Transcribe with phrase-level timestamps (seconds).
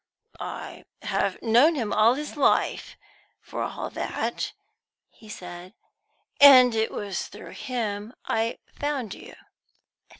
[0.39, 2.97] "I have known him all his life,
[3.39, 4.51] for all that,"
[5.11, 5.75] he said.
[6.39, 9.35] "And it was through him I found you."